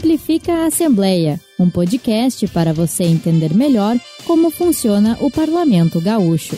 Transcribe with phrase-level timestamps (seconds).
[0.00, 6.56] Simplifica a Assembleia, um podcast para você entender melhor como funciona o Parlamento Gaúcho.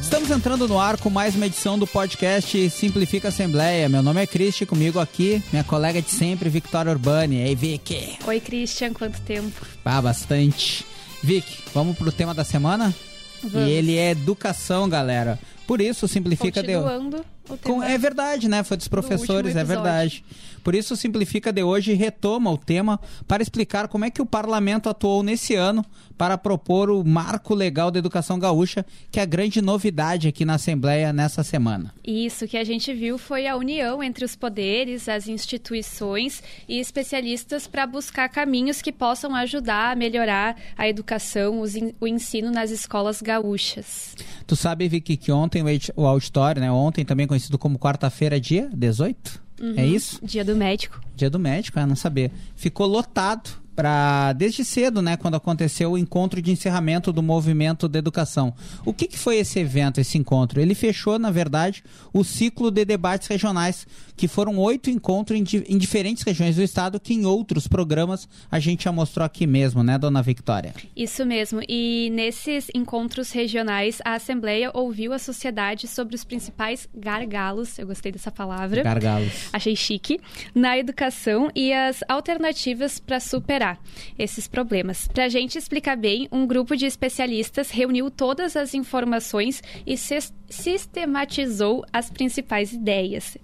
[0.00, 3.88] Estamos entrando no ar com mais uma edição do podcast Simplifica a Assembleia.
[3.88, 7.38] Meu nome é Cristian, comigo aqui, minha colega de sempre, Victoria Urbani.
[7.38, 8.18] E aí, Vicky?
[8.24, 9.66] Oi, Christian, quanto tempo?
[9.84, 10.86] Ah, bastante.
[11.20, 11.44] Vic,
[11.74, 12.94] vamos pro tema da semana?
[13.42, 13.68] Vamos.
[13.68, 15.40] E ele é educação, galera.
[15.66, 17.31] Por isso, simplifica de Continuando.
[17.62, 18.62] Com- É verdade, né?
[18.62, 20.24] Foi dos professores, é verdade.
[20.62, 24.26] Por isso, o Simplifica de hoje retoma o tema para explicar como é que o
[24.26, 25.84] parlamento atuou nesse ano
[26.16, 30.54] para propor o marco legal da educação gaúcha, que é a grande novidade aqui na
[30.54, 31.92] Assembleia nessa semana.
[32.06, 37.66] Isso que a gente viu foi a união entre os poderes, as instituições e especialistas
[37.66, 41.62] para buscar caminhos que possam ajudar a melhorar a educação,
[42.00, 44.14] o ensino nas escolas gaúchas.
[44.46, 45.64] Tu sabe, Vicky, que ontem
[45.96, 46.70] o auditório, né?
[46.70, 49.42] Ontem também conhecido como quarta-feira, dia 18?
[49.74, 50.20] É isso?
[50.22, 51.00] Dia do médico.
[51.16, 52.30] Dia do médico, é não saber.
[52.54, 57.98] Ficou lotado para desde cedo, né, quando aconteceu o encontro de encerramento do movimento de
[57.98, 58.54] educação.
[58.84, 60.60] O que, que foi esse evento, esse encontro?
[60.60, 65.78] Ele fechou, na verdade, o ciclo de debates regionais, que foram oito encontros em, em
[65.78, 69.98] diferentes regiões do estado, que em outros programas a gente já mostrou aqui mesmo, né,
[69.98, 70.74] dona Victoria?
[70.94, 71.60] Isso mesmo.
[71.68, 78.12] E nesses encontros regionais, a Assembleia ouviu a sociedade sobre os principais gargalos, eu gostei
[78.12, 78.82] dessa palavra.
[78.82, 79.48] Gargalos.
[79.52, 80.20] achei chique,
[80.54, 83.61] na educação e as alternativas para superar
[84.18, 85.08] esses problemas.
[85.08, 90.32] Para a gente explicar bem, um grupo de especialistas reuniu todas as informações e sis-
[90.48, 93.36] sistematizou as principais ideias.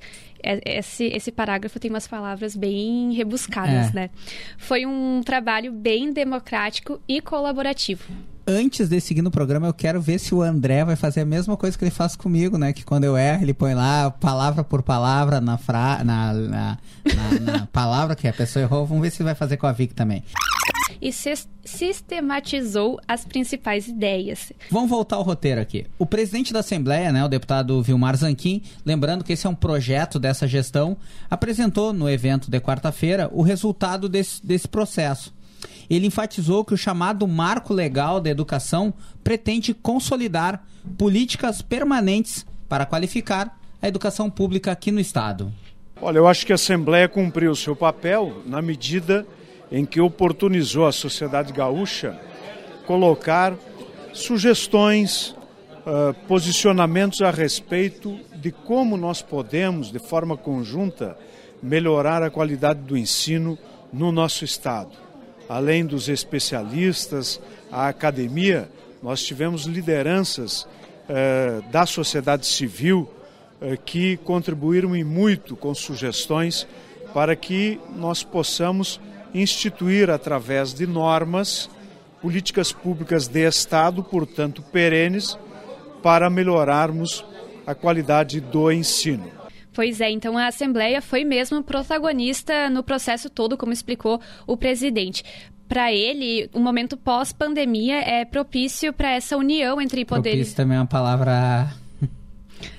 [0.42, 3.92] É- Esse, esse parágrafo tem umas palavras bem rebuscadas, É.
[3.94, 4.11] né?
[4.56, 8.05] Foi um trabalho bem democrático e colaborativo.
[8.50, 11.55] Antes de seguir no programa, eu quero ver se o André vai fazer a mesma
[11.55, 12.72] coisa que ele faz comigo, né?
[12.72, 16.03] Que quando eu erro, ele põe lá palavra por palavra na, fra...
[16.03, 16.78] na, na, na-
[17.53, 18.87] na palavra que a pessoa errou.
[18.87, 20.25] Vamos ver se ele vai fazer com a Vic também.
[21.00, 24.53] E sis- sistematizou as principais ideias.
[24.70, 25.86] Vamos voltar ao roteiro aqui.
[25.98, 30.19] O presidente da Assembleia, né, o deputado Vilmar Zanquim, lembrando que esse é um projeto
[30.19, 30.97] dessa gestão,
[31.31, 35.32] apresentou no evento de quarta-feira o resultado desse, desse processo.
[35.88, 38.92] Ele enfatizou que o chamado Marco Legal da Educação
[39.25, 40.64] pretende consolidar
[40.97, 45.53] políticas permanentes para qualificar a educação pública aqui no Estado.
[46.00, 49.26] Olha, eu acho que a Assembleia cumpriu o seu papel na medida
[49.71, 52.19] em que oportunizou à sociedade gaúcha
[52.87, 53.55] colocar
[54.12, 55.37] sugestões,
[55.87, 61.17] ah, posicionamentos a respeito de como nós podemos, de forma conjunta,
[61.62, 63.59] melhorar a qualidade do ensino
[63.93, 64.91] no nosso Estado.
[65.49, 67.41] Além dos especialistas,
[67.71, 68.69] a academia,
[69.03, 70.67] nós tivemos lideranças
[71.09, 73.09] eh, da sociedade civil
[73.61, 76.67] eh, que contribuíram e muito com sugestões
[77.15, 79.00] para que nós possamos
[79.34, 81.71] instituir através de normas
[82.21, 85.39] políticas públicas de Estado, portanto perenes,
[86.03, 87.25] para melhorarmos
[87.67, 89.31] a qualidade do ensino.
[89.72, 95.22] Pois é, então a Assembleia foi mesmo protagonista no processo todo, como explicou o presidente.
[95.69, 100.38] Para ele, o momento pós-pandemia é propício para essa união entre poderes.
[100.38, 101.72] Propício também é uma palavra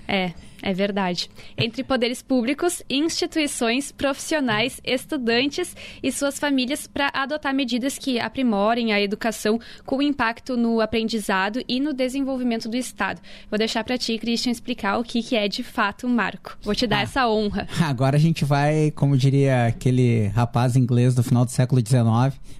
[0.08, 1.30] É, é verdade.
[1.58, 9.02] Entre poderes públicos, instituições, profissionais, estudantes e suas famílias para adotar medidas que aprimorem a
[9.02, 13.22] educação com impacto no aprendizado e no desenvolvimento do Estado.
[13.50, 16.58] Vou deixar para ti, Christian, explicar o que, que é de fato um marco.
[16.62, 17.02] Vou te dar Ah.
[17.04, 17.68] essa honra.
[17.82, 22.02] Agora a gente vai, como diria aquele rapaz inglês do final do século XIX,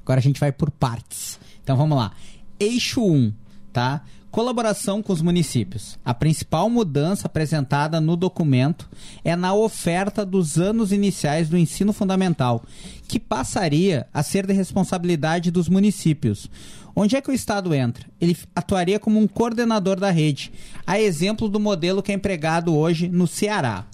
[0.02, 1.40] agora a gente vai por partes.
[1.64, 2.12] Então vamos lá.
[2.60, 3.34] Eixo 1,
[3.72, 4.02] tá?
[4.32, 5.98] Colaboração com os municípios.
[6.06, 8.88] A principal mudança apresentada no documento
[9.24, 12.64] é na oferta dos anos iniciais do ensino fundamental,
[13.08, 16.48] que passaria a ser de responsabilidade dos municípios.
[16.96, 18.06] Onde é que o Estado entra?
[18.22, 20.52] Ele atuaria como um coordenador da rede,
[20.86, 23.88] a exemplo do modelo que é empregado hoje no Ceará.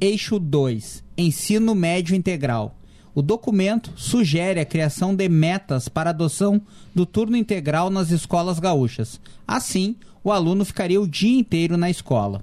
[0.00, 1.04] Eixo 2.
[1.16, 2.76] Ensino médio integral.
[3.14, 6.62] O documento sugere a criação de metas para adoção
[6.94, 9.20] do turno integral nas escolas gaúchas.
[9.46, 12.42] Assim, o aluno ficaria o dia inteiro na escola.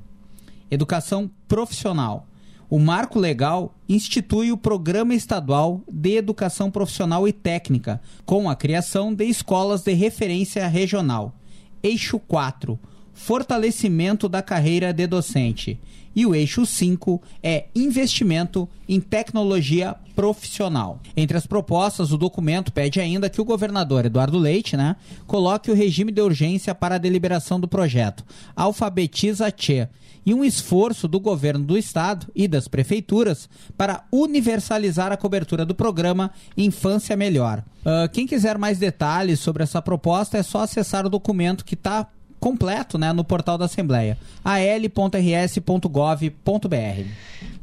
[0.70, 2.28] Educação profissional.
[2.70, 9.12] O marco legal institui o Programa Estadual de Educação Profissional e Técnica, com a criação
[9.12, 11.34] de escolas de referência regional.
[11.82, 12.80] Eixo 4.
[13.20, 15.78] Fortalecimento da carreira de docente.
[16.16, 21.00] E o eixo 5 é investimento em tecnologia profissional.
[21.16, 24.96] Entre as propostas, o documento pede ainda que o governador Eduardo Leite né,
[25.28, 28.26] coloque o regime de urgência para a deliberação do projeto
[28.56, 29.88] Alfabetiza Tchê
[30.26, 35.76] e um esforço do governo do estado e das prefeituras para universalizar a cobertura do
[35.76, 37.64] programa Infância Melhor.
[37.82, 42.08] Uh, quem quiser mais detalhes sobre essa proposta é só acessar o documento que está
[42.40, 45.90] completo né, no portal da Assembleia, al.rs.gov.br.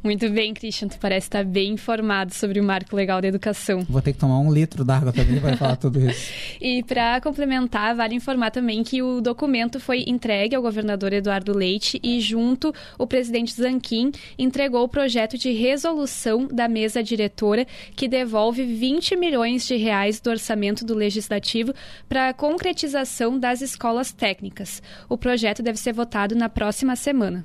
[0.07, 3.81] Muito bem, Christian, tu parece estar bem informado sobre o marco legal da educação.
[3.89, 6.31] Vou ter que tomar um litro d'água também para falar tudo isso.
[6.61, 11.99] E para complementar, vale informar também que o documento foi entregue ao governador Eduardo Leite
[12.01, 18.63] e, junto, o presidente Zanquim entregou o projeto de resolução da mesa diretora que devolve
[18.63, 21.73] 20 milhões de reais do orçamento do Legislativo
[22.07, 24.81] para a concretização das escolas técnicas.
[25.09, 27.43] O projeto deve ser votado na próxima semana.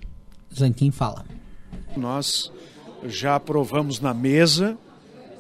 [0.55, 1.42] Zanquim fala.
[1.97, 2.53] Nós
[3.05, 4.77] já aprovamos na mesa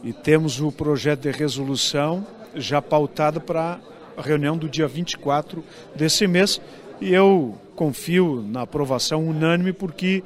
[0.02, 3.80] e temos o projeto de resolução já pautado para
[4.16, 5.64] a reunião do dia 24
[5.94, 6.60] desse mês
[7.00, 10.22] e eu confio na aprovação unânime porque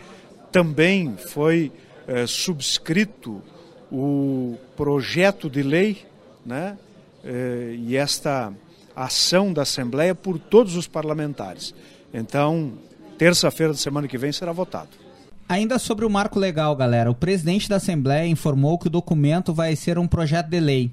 [0.50, 1.72] também foi
[2.06, 3.42] é, subscrito
[3.90, 6.04] o projeto de lei
[6.44, 6.76] né,
[7.24, 8.52] é, e esta
[8.94, 11.74] ação da Assembleia por todos os parlamentares.
[12.12, 12.72] Então,
[13.18, 15.05] terça-feira da semana que vem será votado.
[15.48, 19.76] Ainda sobre o marco legal, galera, o presidente da Assembleia informou que o documento vai
[19.76, 20.90] ser um projeto de lei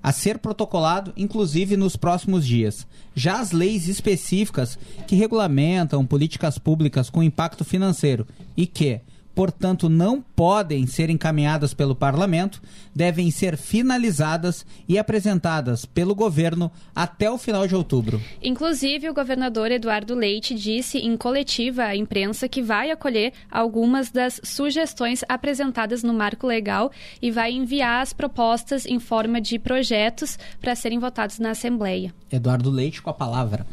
[0.00, 2.86] a ser protocolado, inclusive nos próximos dias.
[3.12, 8.24] Já as leis específicas que regulamentam políticas públicas com impacto financeiro
[8.56, 9.00] e que,
[9.36, 12.62] portanto, não podem ser encaminhadas pelo parlamento,
[12.94, 18.18] devem ser finalizadas e apresentadas pelo governo até o final de outubro.
[18.42, 24.40] Inclusive, o governador Eduardo Leite disse em coletiva à imprensa que vai acolher algumas das
[24.42, 26.90] sugestões apresentadas no marco legal
[27.20, 32.14] e vai enviar as propostas em forma de projetos para serem votados na Assembleia.
[32.32, 33.66] Eduardo Leite com a palavra.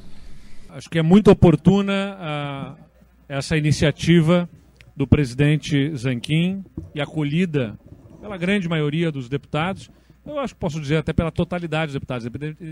[0.68, 2.84] Acho que é muito oportuna uh,
[3.30, 4.50] essa iniciativa
[4.96, 6.64] do presidente Zanquim
[6.94, 7.78] e acolhida
[8.22, 9.90] pela grande maioria dos deputados,
[10.26, 12.26] eu acho que posso dizer até pela totalidade dos deputados,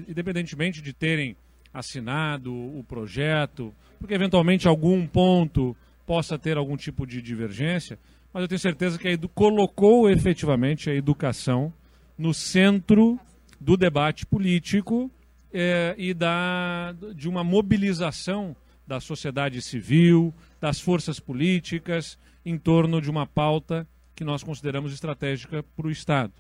[0.08, 1.36] independentemente de terem
[1.74, 5.76] assinado o projeto, porque eventualmente algum ponto
[6.06, 7.98] possa ter algum tipo de divergência,
[8.34, 11.74] mas eu tenho certeza que a Edu colocou efetivamente a educação
[12.18, 13.20] no centro
[13.60, 15.12] do debate político
[15.54, 18.56] é, e da, de uma mobilização
[18.92, 25.64] da sociedade civil, das forças políticas, em torno de uma pauta que nós consideramos estratégica
[25.64, 26.34] para o Estado.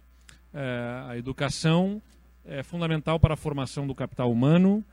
[0.53, 2.01] É, a educação
[2.43, 4.83] é fundamental para a formação do capital humano,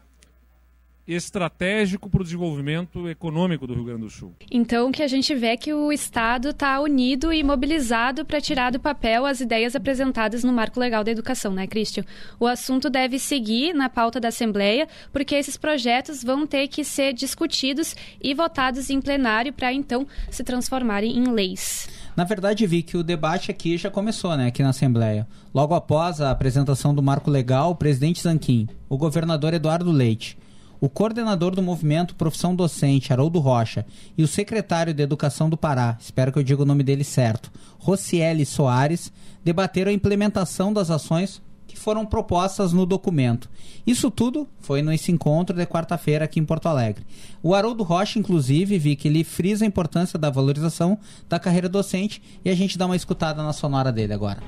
[1.09, 4.35] estratégico para o desenvolvimento econômico do Rio Grande do Sul.
[4.51, 8.79] Então, que a gente vê que o Estado está unido e mobilizado para tirar do
[8.79, 12.05] papel as ideias apresentadas no Marco Legal da Educação, né, Cristian?
[12.39, 17.15] O assunto deve seguir na pauta da Assembleia, porque esses projetos vão ter que ser
[17.15, 21.89] discutidos e votados em plenário para então se transformarem em leis.
[22.15, 25.27] Na verdade, vi que o debate aqui já começou, né, aqui na Assembleia.
[25.55, 30.37] Logo após a apresentação do Marco Legal, o presidente Zanquim, o governador Eduardo Leite,
[30.81, 33.85] o coordenador do movimento Profissão Docente, Haroldo Rocha,
[34.17, 37.51] e o secretário de Educação do Pará, espero que eu diga o nome dele certo,
[37.79, 39.13] Rocieli Soares,
[39.45, 43.51] debateram a implementação das ações que foram propostas no documento.
[43.87, 47.05] Isso tudo foi nesse encontro de quarta-feira aqui em Porto Alegre.
[47.43, 50.99] O Haroldo Rocha, inclusive, vi que ele frisa a importância da valorização
[51.29, 54.43] da carreira docente e a gente dá uma escutada na sonora dele agora.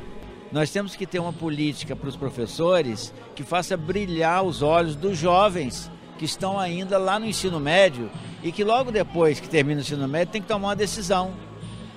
[0.50, 5.16] Nós temos que ter uma política para os professores que faça brilhar os olhos dos
[5.16, 5.90] jovens
[6.21, 8.11] que estão ainda lá no ensino médio
[8.43, 11.33] e que logo depois que termina o ensino médio tem que tomar uma decisão.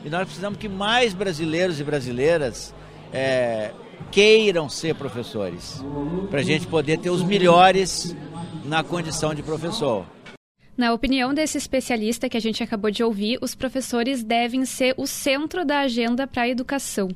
[0.01, 2.73] E nós precisamos que mais brasileiros e brasileiras
[3.11, 3.71] é,
[4.11, 5.83] queiram ser professores,
[6.31, 8.15] para a gente poder ter os melhores
[8.63, 10.05] na condição de professor.
[10.77, 15.05] Na opinião desse especialista que a gente acabou de ouvir, os professores devem ser o
[15.05, 17.09] centro da agenda para a educação.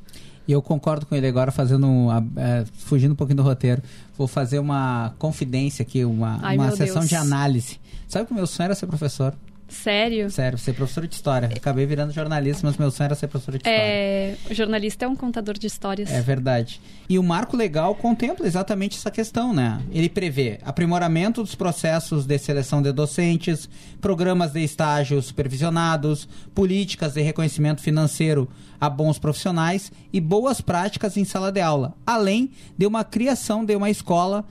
[0.48, 3.82] E eu concordo com ele agora, fazendo é, fugindo um pouquinho do roteiro.
[4.18, 7.10] Vou fazer uma confidência aqui, uma, Ai, uma sessão Deus.
[7.10, 7.80] de análise.
[8.08, 9.34] Sabe que o meu sonho era ser professor?
[9.68, 10.30] Sério?
[10.32, 11.50] Sério, ser professor de história.
[11.56, 13.78] Acabei virando jornalista, mas meu sonho era ser professor de história.
[13.78, 16.10] É, o jornalista é um contador de histórias.
[16.10, 16.80] É verdade.
[17.10, 19.82] E o marco legal contempla exatamente essa questão, né?
[19.92, 23.70] Ele prevê aprimoramento dos processos de seleção de docentes,
[24.00, 31.26] programas de estágio supervisionados, políticas de reconhecimento financeiro a bons profissionais e boas práticas em
[31.26, 34.46] sala de aula, além de uma criação de uma escola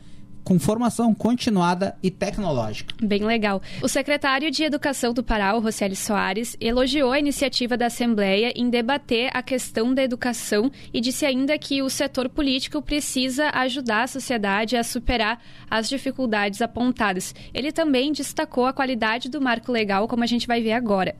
[0.46, 2.94] com formação continuada e tecnológica.
[3.02, 3.60] Bem legal.
[3.82, 8.70] O secretário de Educação do Pará, o Roseli Soares, elogiou a iniciativa da Assembleia em
[8.70, 14.06] debater a questão da educação e disse ainda que o setor político precisa ajudar a
[14.06, 17.34] sociedade a superar as dificuldades apontadas.
[17.52, 21.16] Ele também destacou a qualidade do marco legal, como a gente vai ver agora.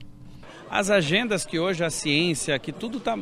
[0.69, 3.17] As agendas que hoje a ciência, que tudo está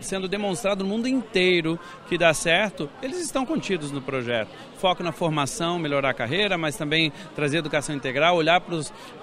[0.00, 4.48] sendo demonstrado no mundo inteiro que dá certo, eles estão contidos no projeto.
[4.78, 8.60] Foco na formação, melhorar a carreira, mas também trazer educação integral, olhar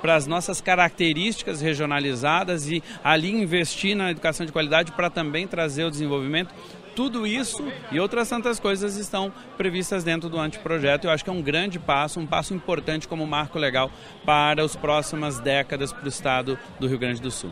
[0.01, 5.84] para as nossas características regionalizadas e ali investir na educação de qualidade para também trazer
[5.86, 6.53] o desenvolvimento
[6.96, 11.08] tudo isso e outras tantas coisas estão previstas dentro do anteprojeto.
[11.08, 13.92] Eu acho que é um grande passo, um passo importante como marco legal
[14.25, 17.51] para as próximas décadas para o estado do Rio Grande do Sul.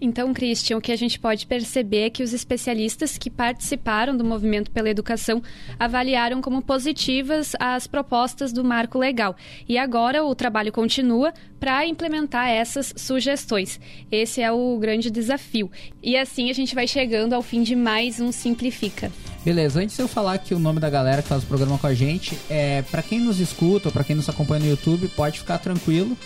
[0.00, 4.24] Então, Christian, o que a gente pode perceber é que os especialistas que participaram do
[4.24, 5.42] movimento pela educação
[5.78, 9.34] avaliaram como positivas as propostas do marco legal.
[9.68, 13.80] E agora o trabalho continua para implementar essas sugestões.
[14.12, 15.70] Esse é o grande desafio.
[16.02, 19.10] E assim a gente vai chegando ao fim de mais um Simplifica.
[19.44, 21.86] Beleza, antes de eu falar aqui o nome da galera que faz o programa com
[21.86, 25.58] a gente, é, para quem nos escuta, para quem nos acompanha no YouTube, pode ficar
[25.58, 26.16] tranquilo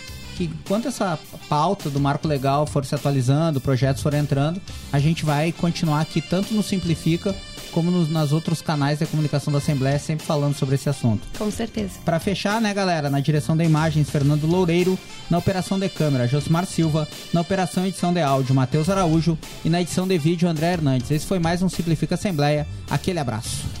[0.47, 5.25] que enquanto essa pauta do marco legal for se atualizando, projetos forem entrando, a gente
[5.25, 7.35] vai continuar aqui tanto no Simplifica
[7.71, 11.25] como nos, nas outros canais da comunicação da Assembleia, sempre falando sobre esse assunto.
[11.37, 11.99] Com certeza.
[12.03, 16.65] Para fechar, né, galera, na direção da imagens, Fernando Loureiro, na operação de câmera, Josmar
[16.65, 21.11] Silva, na operação edição de áudio, Matheus Araújo e na edição de vídeo, André Hernandes.
[21.11, 22.67] Esse foi mais um Simplifica Assembleia.
[22.89, 23.80] Aquele abraço.